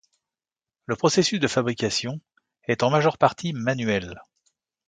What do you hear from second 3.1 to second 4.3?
partie manuel.